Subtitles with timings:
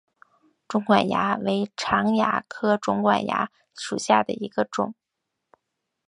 [0.67, 4.95] 肿管蚜为常蚜科肿管蚜属下的一个种。